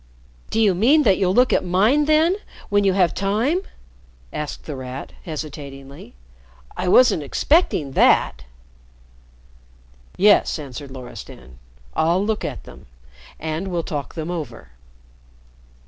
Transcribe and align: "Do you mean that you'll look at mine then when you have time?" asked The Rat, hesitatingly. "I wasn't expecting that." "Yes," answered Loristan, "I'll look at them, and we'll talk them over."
"Do 0.49 0.59
you 0.59 0.73
mean 0.73 1.03
that 1.03 1.19
you'll 1.19 1.35
look 1.35 1.53
at 1.53 1.63
mine 1.63 2.05
then 2.05 2.35
when 2.69 2.83
you 2.83 2.93
have 2.93 3.13
time?" 3.13 3.61
asked 4.33 4.65
The 4.65 4.75
Rat, 4.75 5.13
hesitatingly. 5.25 6.15
"I 6.75 6.87
wasn't 6.87 7.21
expecting 7.21 7.91
that." 7.91 8.43
"Yes," 10.17 10.57
answered 10.57 10.89
Loristan, 10.89 11.59
"I'll 11.95 12.25
look 12.25 12.43
at 12.43 12.63
them, 12.63 12.87
and 13.39 13.67
we'll 13.67 13.83
talk 13.83 14.15
them 14.15 14.31
over." 14.31 14.69